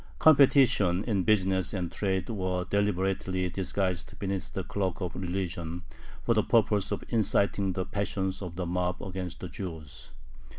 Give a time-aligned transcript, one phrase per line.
[0.17, 5.83] Competition in business and trade was deliberately disguised beneath the cloak of religion,
[6.23, 10.09] for the purpose of inciting the passions of the mob against the Jews.